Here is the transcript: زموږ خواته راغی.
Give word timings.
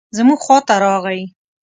زموږ 0.17 0.39
خواته 0.45 0.75
راغی. 0.83 1.21